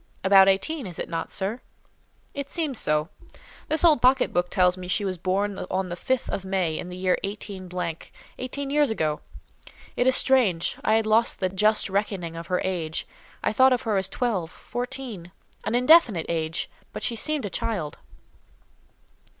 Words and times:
"About 0.23 0.47
eighteen, 0.47 0.87
is 0.87 0.97
it 0.97 1.07
not, 1.09 1.29
sir?" 1.29 1.61
"It 2.33 2.49
seems 2.49 2.79
so. 2.79 3.09
This 3.67 3.83
old 3.83 4.01
pocket 4.01 4.33
book 4.33 4.49
tells 4.49 4.75
me 4.75 4.87
she 4.87 5.05
was 5.05 5.19
born 5.19 5.59
on 5.69 5.87
the 5.89 5.95
5th 5.95 6.27
of 6.27 6.43
May, 6.43 6.79
in 6.79 6.89
the 6.89 6.97
year 6.97 7.19
18—, 7.23 8.09
eighteen 8.39 8.69
years 8.71 8.89
ago. 8.89 9.21
It 9.95 10.07
is 10.07 10.15
strange; 10.15 10.75
I 10.83 10.95
had 10.95 11.05
lost 11.05 11.39
the 11.39 11.49
just 11.49 11.87
reckoning 11.87 12.35
of 12.35 12.47
her 12.47 12.61
age. 12.63 13.05
I 13.43 13.53
thought 13.53 13.73
of 13.73 13.83
her 13.83 13.95
as 13.95 14.09
twelve—fourteen—an 14.09 15.75
indefinite 15.75 16.25
date; 16.25 16.65
but 16.93 17.03
she 17.03 17.15
seemed 17.15 17.45
a 17.45 17.51
child." 17.51 17.99